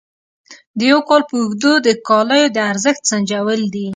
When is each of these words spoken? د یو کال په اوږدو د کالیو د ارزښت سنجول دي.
د 0.77 0.79
یو 0.91 0.99
کال 1.09 1.21
په 1.29 1.35
اوږدو 1.41 1.73
د 1.85 1.87
کالیو 2.07 2.53
د 2.55 2.57
ارزښت 2.71 3.01
سنجول 3.11 3.61
دي. 3.73 3.87